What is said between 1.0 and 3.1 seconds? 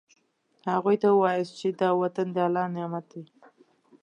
ته ووایاست چې دا وطن د الله نعمت